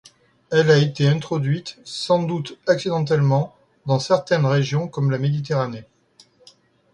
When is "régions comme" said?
4.47-5.11